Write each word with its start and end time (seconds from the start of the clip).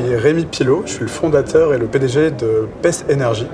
suis 0.00 0.16
Rémi 0.16 0.44
Pilot, 0.44 0.82
je 0.86 0.92
suis 0.92 1.02
le 1.02 1.08
fondateur 1.08 1.72
et 1.72 1.78
le 1.78 1.86
PDG 1.86 2.32
de 2.32 2.66
PES 2.82 3.04
Energy. 3.12 3.46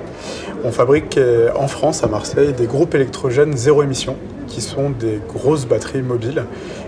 On 0.63 0.71
fabrique 0.71 1.19
en 1.55 1.67
France, 1.67 2.03
à 2.03 2.07
Marseille, 2.07 2.53
des 2.53 2.65
groupes 2.65 2.95
électrogènes 2.95 3.55
zéro 3.55 3.83
émission, 3.83 4.15
qui 4.47 4.61
sont 4.61 4.89
des 4.89 5.19
grosses 5.27 5.67
batteries 5.67 6.01
mobiles 6.01 6.45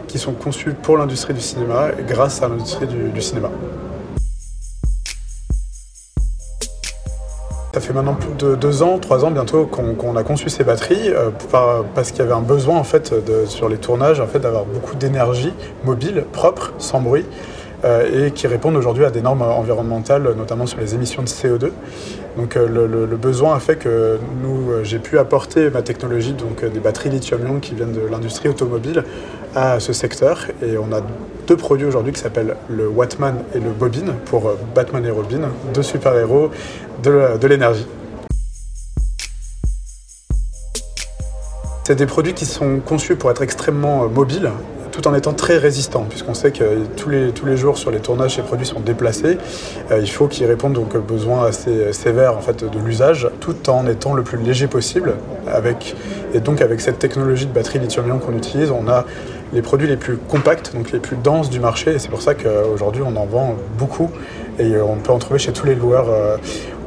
qui 0.08 0.18
sont 0.18 0.34
conçues 0.34 0.74
pour 0.74 0.98
l'industrie 0.98 1.36
du 1.36 1.42
cinéma 1.42 1.90
grâce 2.08 2.42
à 2.42 2.48
l'industrie 2.48 2.88
du, 2.88 3.22
cinéma. 3.22 3.52
Ça 7.76 7.80
fait 7.80 7.94
maintenant 7.94 8.16
plus 8.16 8.34
de 8.38 8.56
deux 8.56 8.82
ans, 8.82 8.98
trois 8.98 9.24
ans 9.24 9.32
bientôt 9.32 9.66
qu'on 9.66 10.16
a 10.16 10.24
conçu 10.24 10.50
ces 10.50 10.64
batteries 10.64 11.10
euh, 11.10 11.30
parce 11.94 12.12
qu'il 12.12 12.20
y 12.20 12.24
avait 12.24 12.34
un 12.34 12.42
besoin 12.42 12.78
en 12.78 12.84
fait 12.84 13.14
sur 13.48 13.70
les 13.70 13.78
tournages 13.78 14.20
en 14.20 14.28
fait 14.28 14.40
d'avoir 14.40 14.66
beaucoup 14.66 14.96
d'énergie 14.96 15.54
mobile, 15.84 16.26
propre, 16.32 16.74
sans 16.80 17.02
bruit. 17.02 17.26
Euh, 17.86 18.28
et 18.28 18.32
qui 18.32 18.48
répondent 18.48 18.78
aujourd'hui 18.78 19.04
à 19.04 19.12
des 19.12 19.22
normes 19.22 19.42
environnementales, 19.42 20.34
notamment 20.38 20.66
sur 20.66 20.80
les 20.80 20.96
émissions 20.96 21.22
de 21.22 21.28
CO2. 21.28 21.72
Donc 22.38 22.56
euh, 22.56 22.66
le, 22.66 23.18
besoin 23.18 23.56
a 23.56 23.60
fait 23.60 23.76
que 23.76 24.20
nous, 24.42 24.72
euh, 24.72 24.84
j'ai 24.86 25.00
pu 25.00 25.20
apporter 25.20 25.70
ma 25.70 25.82
technologie, 25.82 26.32
donc 26.32 26.64
des 26.64 26.80
batteries 26.80 27.10
lithium-ion 27.10 27.60
qui 27.60 27.76
viennent 27.76 27.92
de 27.92 28.08
l'industrie 28.10 28.48
automobile, 28.48 29.04
à 29.54 29.82
ce 29.82 29.92
secteur. 29.92 30.48
Et 30.62 30.78
on 30.78 30.94
a 30.94 31.02
deux 31.46 31.58
produits 31.58 31.86
aujourd'hui 31.86 32.14
qui 32.14 32.22
s'appellent 32.22 32.56
le 32.70 32.88
Wattman 32.88 33.36
et 33.54 33.60
le 33.60 33.72
Bobine, 33.72 34.14
pour 34.26 34.54
Batman 34.74 35.06
et 35.06 35.12
Robin, 35.12 35.50
deux 35.74 35.84
super-héros 35.84 36.52
de 37.04 37.48
l'énergie. 37.48 37.86
C'est 41.84 41.96
des 41.96 42.06
produits 42.06 42.34
qui 42.34 42.46
sont 42.46 42.80
conçus 42.80 43.18
pour 43.18 43.30
être 43.30 43.42
extrêmement 43.42 44.08
mobiles 44.08 44.50
tout 44.94 45.08
en 45.08 45.16
étant 45.16 45.34
très 45.34 45.58
résistant, 45.58 46.06
puisqu'on 46.08 46.36
sait 46.36 46.52
que 46.52 46.86
tous 46.96 47.10
les, 47.10 47.58
jours 47.58 47.78
sur 47.78 47.90
les 47.90 48.00
tournages, 48.00 48.36
ces 48.36 48.44
produits 48.44 48.68
sont 48.68 48.80
déplacés. 48.80 49.40
Euh, 49.92 50.00
il 50.00 50.10
faut 50.10 50.28
qu'ils 50.28 50.46
répondent 50.46 50.74
donc 50.74 50.94
aux 50.96 51.02
besoins 51.02 51.48
assez 51.48 51.92
sévères 51.92 52.38
en 52.38 52.42
fait, 52.42 52.64
de 52.64 52.80
l'usage, 52.80 53.28
tout 53.40 53.70
en 53.70 53.88
étant 53.88 54.14
le 54.14 54.22
plus 54.22 54.38
léger 54.38 54.68
possible. 54.68 55.16
Avec, 55.52 55.96
et 56.34 56.40
donc 56.40 56.62
avec 56.62 56.80
cette 56.80 57.00
technologie 57.00 57.48
de 57.48 57.52
batterie 57.52 57.80
lithium-ion 57.80 58.20
qu'on 58.20 58.38
utilise, 58.38 58.70
on 58.70 58.88
a 58.88 59.06
les 59.52 59.64
produits 59.64 59.88
les 59.88 59.98
plus 59.98 60.18
compacts, 60.18 60.74
donc 60.76 60.92
les 60.92 61.00
plus 61.00 61.18
denses 61.18 61.50
du 61.50 61.60
marché, 61.60 61.96
et 61.96 62.00
c'est 62.00 62.10
pour 62.10 62.22
ça 62.22 62.36
qu'aujourd'hui 62.36 63.02
on 63.04 63.16
en 63.16 63.26
vend 63.26 63.56
beaucoup, 63.78 64.12
et 64.60 64.78
on 64.78 64.96
peut 64.98 65.12
en 65.12 65.20
trouver 65.20 65.40
chez 65.40 65.54
tous 65.54 65.66
les 65.66 65.76
loueurs 65.76 66.08
euh, 66.10 66.38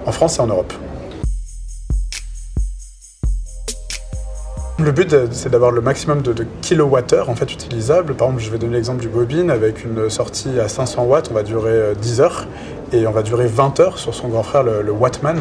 en 0.07 0.13
France 0.13 0.39
et 0.39 0.41
en 0.41 0.47
Europe. 0.47 0.73
Le 4.87 4.93
but, 4.93 5.17
c'est 5.33 5.49
d'avoir 5.51 5.73
le 5.73 5.81
maximum 5.81 6.23
de, 6.23 6.47
kilowattheures 6.63 7.29
en 7.29 7.35
fait 7.35 7.53
utilisables. 7.53 8.15
Par 8.15 8.29
exemple, 8.29 8.45
je 8.45 8.51
vais 8.53 8.59
donner 8.59 8.75
l'exemple 8.75 9.01
du 9.01 9.09
bobine 9.09 9.51
avec 9.51 9.85
une 9.85 10.09
sortie 10.09 10.61
à 10.61 10.69
500 10.69 11.07
watts, 11.07 11.29
on 11.29 11.35
va 11.35 11.43
durer 11.43 11.97
10 12.01 12.21
euh, 12.21 12.23
heures 12.23 12.47
et 12.93 13.05
on 13.05 13.11
va 13.11 13.25
durer 13.25 13.49
20 13.49 13.81
heures 13.81 13.99
sur 13.99 14.15
son 14.15 14.29
grand 14.29 14.45
frère 14.45 14.63
le, 14.63 14.93
Wattman, 14.93 15.39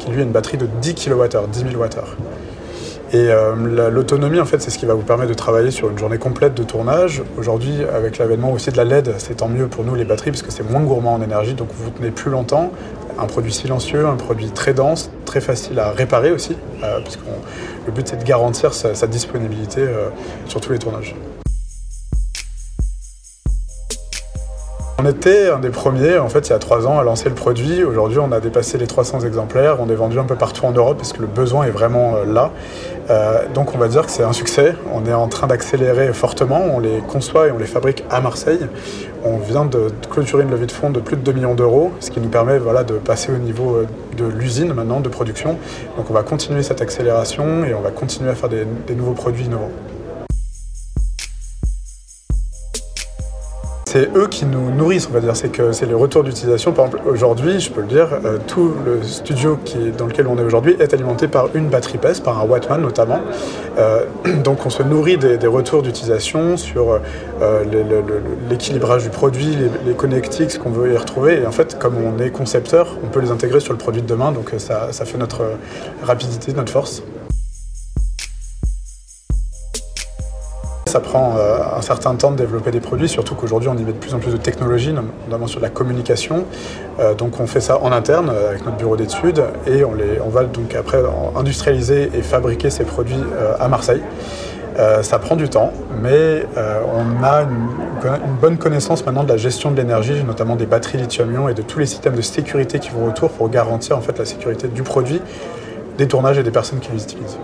qui 0.00 0.10
lui 0.10 0.18
a 0.18 0.24
une 0.24 0.32
batterie 0.32 0.56
de 0.56 0.66
10 0.82 0.96
kWh, 0.96 1.46
10 1.48 1.60
000 1.70 1.80
Wh. 1.80 1.88
Et 3.10 3.30
euh, 3.30 3.90
l'autonomie, 3.90 4.38
en 4.38 4.44
fait, 4.44 4.60
c'est 4.60 4.70
ce 4.70 4.78
qui 4.78 4.84
va 4.84 4.92
vous 4.92 5.02
permettre 5.02 5.30
de 5.30 5.34
travailler 5.34 5.70
sur 5.70 5.88
une 5.88 5.98
journée 5.98 6.18
complète 6.18 6.52
de 6.52 6.62
tournage. 6.62 7.22
Aujourd'hui, 7.38 7.82
avec 7.84 8.18
l'avènement 8.18 8.52
aussi 8.52 8.70
de 8.70 8.76
la 8.76 8.84
LED, 8.84 9.14
c'est 9.16 9.38
tant 9.38 9.48
mieux 9.48 9.66
pour 9.66 9.82
nous 9.84 9.94
les 9.94 10.04
batteries, 10.04 10.30
parce 10.30 10.42
que 10.42 10.52
c'est 10.52 10.68
moins 10.68 10.82
gourmand 10.82 11.14
en 11.14 11.22
énergie, 11.22 11.54
donc 11.54 11.68
vous 11.72 11.88
tenez 11.88 12.10
plus 12.10 12.30
longtemps. 12.30 12.70
Un 13.18 13.26
produit 13.26 13.52
silencieux, 13.52 14.06
un 14.06 14.16
produit 14.16 14.50
très 14.50 14.74
dense, 14.74 15.10
très 15.24 15.40
facile 15.40 15.78
à 15.80 15.90
réparer 15.90 16.32
aussi, 16.32 16.56
euh, 16.84 17.00
puisque 17.00 17.20
le 17.86 17.92
but 17.92 18.06
c'est 18.06 18.18
de 18.18 18.24
garantir 18.24 18.74
sa, 18.74 19.06
disponibilité 19.06 19.80
euh, 19.80 20.08
sur 20.46 20.60
tous 20.60 20.72
les 20.72 20.78
tournages. 20.78 21.16
On 25.00 25.06
était 25.06 25.48
un 25.48 25.60
des 25.60 25.70
premiers, 25.70 26.18
en 26.18 26.28
fait, 26.28 26.48
il 26.48 26.50
y 26.50 26.54
a 26.54 26.58
trois 26.58 26.88
ans, 26.88 26.98
à 26.98 27.04
lancer 27.04 27.28
le 27.28 27.36
produit. 27.36 27.84
Aujourd'hui, 27.84 28.18
on 28.18 28.32
a 28.32 28.40
dépassé 28.40 28.78
les 28.78 28.88
300 28.88 29.20
exemplaires. 29.20 29.76
On 29.78 29.88
est 29.88 29.94
vendu 29.94 30.18
un 30.18 30.24
peu 30.24 30.34
partout 30.34 30.66
en 30.66 30.72
Europe 30.72 30.96
parce 30.96 31.12
que 31.12 31.20
le 31.20 31.28
besoin 31.28 31.66
est 31.66 31.70
vraiment 31.70 32.16
euh, 32.16 32.24
là. 32.24 32.50
Euh, 33.08 33.42
donc, 33.54 33.76
on 33.76 33.78
va 33.78 33.86
dire 33.86 34.06
que 34.06 34.10
c'est 34.10 34.24
un 34.24 34.32
succès. 34.32 34.74
On 34.92 35.06
est 35.06 35.12
en 35.12 35.28
train 35.28 35.46
d'accélérer 35.46 36.12
fortement. 36.12 36.60
On 36.74 36.80
les 36.80 36.98
conçoit 36.98 37.46
et 37.46 37.52
on 37.52 37.58
les 37.58 37.66
fabrique 37.66 38.02
à 38.10 38.20
Marseille. 38.20 38.66
On 39.24 39.36
vient 39.36 39.66
de 39.66 39.86
clôturer 40.10 40.42
une 40.42 40.50
levée 40.50 40.66
de 40.66 40.72
fonds 40.72 40.90
de 40.90 40.98
plus 40.98 41.14
de 41.14 41.22
2 41.22 41.30
millions 41.30 41.54
d'euros, 41.54 41.92
ce 42.00 42.10
qui 42.10 42.18
nous 42.18 42.28
permet 42.28 42.58
de 42.58 42.94
passer 42.94 43.30
au 43.30 43.38
niveau 43.38 43.76
euh, 43.76 43.86
de 44.16 44.24
l'usine 44.24 44.72
maintenant, 44.72 44.98
de 44.98 45.08
production. 45.08 45.58
Donc, 45.96 46.10
on 46.10 46.12
va 46.12 46.24
continuer 46.24 46.64
cette 46.64 46.82
accélération 46.82 47.64
et 47.64 47.72
on 47.72 47.82
va 47.82 47.92
continuer 47.92 48.30
à 48.30 48.34
faire 48.34 48.48
des 48.48 48.66
nouveaux 48.96 49.12
produits 49.12 49.44
innovants. 49.44 49.70
C'est 53.88 54.14
eux 54.14 54.26
qui 54.28 54.44
nous 54.44 54.70
nourrissent, 54.70 55.08
on 55.10 55.14
va 55.14 55.20
dire. 55.20 55.34
C'est 55.34 55.48
que 55.48 55.72
c'est 55.72 55.86
le 55.86 55.96
retour 55.96 56.22
d'utilisation. 56.22 56.72
Par 56.72 56.86
exemple, 56.86 57.08
aujourd'hui, 57.08 57.58
je 57.58 57.70
peux 57.70 57.80
le 57.80 57.86
dire, 57.86 58.08
euh, 58.22 58.36
tout 58.46 58.74
le 58.84 59.02
studio 59.02 59.58
dans 59.96 60.06
lequel 60.06 60.26
on 60.26 60.36
est 60.36 60.42
aujourd'hui 60.42 60.76
est 60.78 60.92
alimenté 60.92 61.26
par 61.26 61.48
une 61.54 61.68
batterie 61.68 61.96
PES, 61.96 62.20
par 62.22 62.38
un 62.38 62.44
Wattman 62.44 62.82
notamment. 62.82 63.20
Euh, 63.78 64.04
donc 64.44 64.66
on 64.66 64.70
se 64.70 64.82
nourrit 64.82 65.16
des, 65.16 65.46
retours 65.46 65.80
d'utilisation 65.80 66.58
sur 66.58 67.00
euh, 67.40 67.64
l'équilibrage 68.50 69.04
du 69.04 69.08
produit, 69.08 69.56
les, 69.56 69.70
les 69.86 69.94
connectiques 69.94 70.58
qu'on 70.58 70.70
veut 70.70 70.92
y 70.92 70.96
retrouver. 70.96 71.40
Et 71.40 71.46
en 71.46 71.52
fait, 71.52 71.78
comme 71.78 71.94
on 71.96 72.22
est 72.22 72.28
concepteur, 72.30 72.98
on 73.02 73.06
peut 73.06 73.20
les 73.20 73.30
intégrer 73.30 73.60
sur 73.60 73.72
le 73.72 73.78
produit 73.78 74.02
de 74.02 74.06
demain. 74.06 74.32
Donc 74.32 74.52
ça 74.58 74.90
fait 74.92 75.16
notre 75.16 75.44
rapidité, 76.02 76.52
notre 76.52 76.72
force. 76.72 77.02
Ça 80.88 81.00
prend 81.00 81.34
euh, 81.36 81.58
un 81.76 81.82
certain 81.82 82.14
temps 82.14 82.30
de 82.30 82.36
développer 82.36 82.70
des 82.70 82.80
produits, 82.80 83.10
surtout 83.10 83.34
qu'aujourd'hui 83.34 83.68
on 83.68 83.76
y 83.76 83.84
met 83.84 83.92
de 83.92 83.98
plus 83.98 84.14
en 84.14 84.18
plus 84.20 84.32
de 84.32 84.38
technologies, 84.38 84.94
notamment 85.26 85.46
sur 85.46 85.60
la 85.60 85.68
communication. 85.68 86.46
Euh, 86.98 87.12
donc 87.12 87.38
on 87.40 87.46
fait 87.46 87.60
ça 87.60 87.78
en 87.82 87.92
interne 87.92 88.30
euh, 88.32 88.48
avec 88.48 88.64
notre 88.64 88.78
bureau 88.78 88.96
d'études 88.96 89.44
et 89.66 89.84
on, 89.84 90.28
va 90.30 90.44
donc 90.44 90.74
après 90.74 91.02
industrialiser 91.36 92.10
et 92.14 92.22
fabriquer 92.22 92.70
ces 92.70 92.84
produits 92.84 93.22
à 93.60 93.68
Marseille. 93.68 94.02
ça 95.02 95.18
prend 95.18 95.36
du 95.36 95.50
temps, 95.50 95.72
mais 96.02 96.46
on 96.56 97.22
a 97.24 97.42
une, 97.42 97.68
une, 98.04 98.36
bonne 98.40 98.56
connaissance 98.56 99.04
maintenant 99.04 99.24
de 99.24 99.28
la 99.28 99.36
gestion 99.36 99.70
de 99.70 99.76
l'énergie, 99.76 100.22
notamment 100.24 100.56
des 100.56 100.66
batteries 100.66 100.98
lithium-ion 100.98 101.48
et 101.48 101.54
de 101.54 101.62
tous 101.62 101.80
les 101.80 101.86
systèmes 101.86 102.14
de 102.14 102.22
sécurité 102.22 102.78
qui 102.78 102.90
vont 102.90 103.06
autour 103.06 103.30
pour 103.30 103.50
garantir 103.50 103.98
en 103.98 104.00
fait 104.00 104.18
la 104.18 104.24
sécurité 104.24 104.68
du 104.68 104.82
produit, 104.82 105.20
des 105.98 106.08
tournages 106.08 106.38
et 106.38 106.42
des 106.42 106.50
personnes 106.50 106.80
qui 106.80 106.92
les 106.92 107.02
utilisent. 107.02 107.38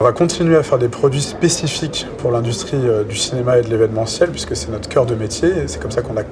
On 0.00 0.04
va 0.04 0.12
continuer 0.12 0.54
à 0.54 0.62
faire 0.62 0.78
des 0.78 0.88
produits 0.88 1.22
spécifiques 1.22 2.06
pour 2.18 2.30
l'industrie 2.30 2.78
euh, 2.84 3.02
du 3.02 3.16
cinéma 3.16 3.58
et 3.58 3.62
de 3.62 3.68
l'événementiel, 3.68 4.30
puisque 4.30 4.54
c'est 4.54 4.70
notre 4.70 4.88
cœur 4.88 5.06
de 5.06 5.16
métier, 5.16 5.66
c'est 5.66 5.82
comme 5.82 5.90
ça 5.90 6.02
qu'on 6.02 6.16
a 6.16 6.22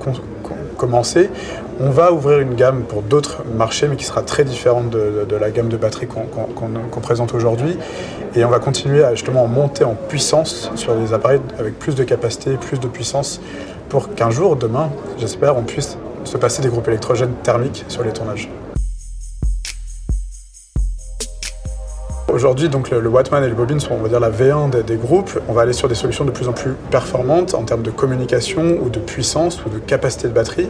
commencé. 0.79 1.31
On 1.81 1.91
va 1.91 2.13
ouvrir 2.13 2.39
une 2.39 2.55
gamme 2.55 2.85
pour 2.85 3.03
d'autres 3.03 3.43
marchés, 3.57 3.89
mais 3.89 3.97
qui 3.97 4.05
sera 4.05 4.23
très 4.23 4.45
différente 4.45 4.91
de, 4.91 5.27
la 5.35 5.51
gamme 5.51 5.69
de 5.69 5.77
batteries 5.77 6.07
qu'on 6.07 7.01
présente 7.01 7.35
aujourd'hui. 7.35 7.77
Et 8.37 8.45
on 8.45 8.51
va 8.51 8.61
continuer 8.61 9.03
à 9.03 9.17
justement 9.17 9.49
monter 9.49 9.83
en 9.83 9.97
puissance 9.97 10.71
sur 10.77 10.95
des 10.95 11.13
appareils 11.13 11.41
avec 11.59 11.77
plus 11.77 11.97
de 11.97 12.05
capacité, 12.05 12.57
plus 12.57 12.79
de 12.79 12.87
puissance, 12.87 13.41
pour 13.89 14.15
qu'un 14.15 14.31
jour, 14.31 14.55
demain, 14.55 14.91
j'espère, 15.19 15.57
on 15.57 15.63
puisse 15.63 15.99
se 16.23 16.37
passer 16.37 16.63
des 16.63 16.69
groupes 16.69 16.87
électrogènes 16.87 17.35
thermiques 17.43 17.85
sur 17.89 18.05
les 18.05 18.13
tournages. 18.13 18.49
Aujourd'hui, 22.29 22.69
donc 22.69 22.91
le, 22.91 23.09
Wattman 23.09 23.45
et 23.45 23.49
le 23.49 23.55
Bobine 23.55 23.79
sont, 23.79 23.95
on 23.95 24.03
va 24.03 24.09
dire, 24.09 24.19
la 24.19 24.31
V1 24.31 24.83
des, 24.83 24.97
groupes. 24.97 25.39
On 25.49 25.53
va 25.53 25.63
aller 25.63 25.73
sur 25.73 25.87
des 25.87 25.95
solutions 25.95 26.25
de 26.25 26.33
plus 26.33 26.49
en 26.49 26.53
plus 26.53 26.73
performantes 26.91 27.55
en 27.55 27.63
termes 27.63 27.83
de 27.83 27.91
communication 27.93 28.79
ou 28.83 28.91
de 28.91 28.99
puissance 28.99 29.65
ou 29.65 29.69
de 29.69 29.79
capacité 29.79 30.27
de 30.27 30.33
batterie. 30.33 30.69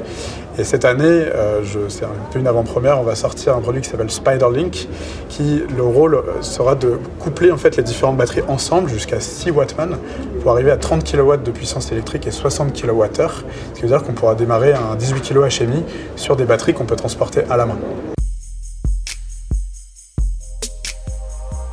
Et 0.59 0.65
cette 0.65 0.85
année, 0.85 1.05
euh, 1.05 1.63
c'est 1.89 2.05
un 2.05 2.11
peu 2.31 2.39
une 2.41 2.47
avant-première, 2.47 3.01
on 3.01 3.05
va 3.05 3.15
sortir 3.15 3.57
un 3.57 3.63
produit 3.63 3.81
qui 3.81 3.89
s'appelle 3.89 4.11
Spiderlink, 4.11 4.87
qui 5.31 5.63
le 5.75 5.83
rôle 5.83 6.17
euh, 6.17 6.43
sera 6.43 6.75
de 6.75 6.99
coupler 7.19 7.51
en 7.51 7.57
fait 7.57 7.77
les 7.79 7.83
différentes 7.83 8.19
batteries 8.19 8.45
ensemble 8.49 8.91
jusqu'à 8.91 9.19
6 9.19 9.51
Wattman 9.51 9.97
pour 10.43 10.53
arriver 10.53 10.71
à 10.71 10.77
30 10.77 11.11
kW 11.11 11.37
de 11.43 11.51
puissance 11.51 11.91
électrique 11.91 12.27
et 12.27 12.33
60 12.33 12.75
kWh. 12.75 13.07
Ce 13.17 13.75
qui 13.75 13.83
veut 13.83 13.89
dire 13.89 14.03
qu'on 14.03 14.13
pourra 14.13 14.35
démarrer 14.35 14.75
un 14.75 14.95
18 14.95 15.23
kg 15.23 15.49
HMI 15.49 15.85
sur 16.17 16.37
des 16.37 16.45
batteries 16.45 16.75
qu'on 16.75 16.85
peut 16.85 16.97
transporter 16.97 17.45
à 17.49 17.57
la 17.57 17.65
main. 17.65 17.79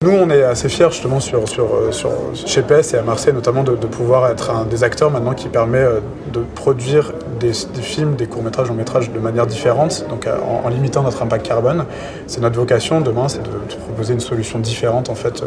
Nous, 0.03 0.11
on 0.11 0.29
est 0.29 0.43
assez 0.43 0.67
fiers 0.67 0.91
justement 0.91 1.21
sur, 1.21 1.39
euh, 1.39 1.91
chez 2.33 2.61
PS 2.61 2.93
et 2.93 2.97
à 2.97 3.03
Marseille 3.03 3.33
notamment 3.33 3.63
de, 3.63 3.73
pouvoir 3.75 4.29
être 4.29 4.51
un 4.51 4.65
des 4.65 4.83
acteurs 4.83 5.09
maintenant 5.09 5.33
qui 5.33 5.47
permet 5.47 5.77
euh, 5.77 6.01
de 6.33 6.41
produire 6.55 7.13
des, 7.39 7.53
films, 7.53 8.15
des 8.15 8.27
courts-métrages, 8.27 8.67
longs 8.67 8.73
métrages 8.73 9.11
de 9.11 9.19
manière 9.19 9.47
différente, 9.47 10.05
donc 10.09 10.27
euh, 10.27 10.35
en, 10.41 10.67
limitant 10.67 11.03
notre 11.03 11.23
impact 11.23 11.45
carbone. 11.45 11.85
C'est 12.27 12.41
notre 12.41 12.57
vocation 12.57 12.99
demain, 12.99 13.29
c'est 13.29 13.43
de, 13.43 13.49
proposer 13.87 14.13
une 14.13 14.19
solution 14.19 14.59
différente 14.59 15.09
en 15.09 15.15
fait 15.15 15.41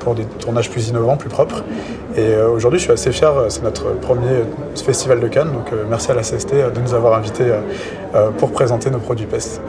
pour 0.00 0.16
des 0.16 0.24
tournages 0.24 0.70
plus 0.70 0.88
innovants, 0.88 1.16
plus 1.16 1.28
propres. 1.28 1.62
Et 2.16 2.34
aujourd'hui, 2.36 2.80
je 2.80 2.84
suis 2.84 2.92
assez 2.92 3.12
fier, 3.12 3.32
c'est 3.48 3.62
notre 3.62 3.92
premier 4.00 4.42
festival 4.74 5.20
de 5.20 5.28
Cannes, 5.28 5.52
donc 5.52 5.70
merci 5.88 6.10
à 6.10 6.14
la 6.14 6.22
CST 6.22 6.54
de 6.74 6.80
nous 6.80 6.94
avoir 6.94 7.14
invités 7.14 7.52
pour 8.38 8.50
présenter 8.50 8.90
nos 8.90 8.98
produits 8.98 9.26
PES. 9.26 9.60